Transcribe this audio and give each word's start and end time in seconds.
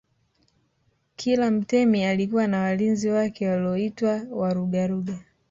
Kila 1.15 1.51
mtemi 1.51 2.05
alikuwa 2.05 2.47
na 2.47 2.59
walinzi 2.61 3.09
wake 3.09 3.47
walioitwa 3.49 4.21
Warugaruga 4.31 5.19